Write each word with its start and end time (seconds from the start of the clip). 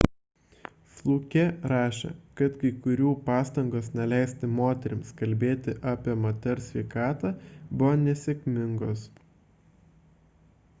fluke 0.93 1.43
rašė 1.71 2.13
kad 2.41 2.55
kai 2.63 2.71
kurių 2.85 3.11
pastangos 3.27 3.91
neleisti 3.99 4.49
moterims 4.61 5.13
kalbėti 5.21 5.77
apie 5.93 6.17
moters 6.25 6.73
sveikatą 6.73 7.35
buvo 7.45 7.95
nesėkmingos 8.09 9.09